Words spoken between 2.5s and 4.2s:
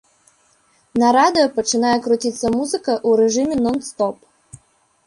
музыка ў рэжыме нон-стоп.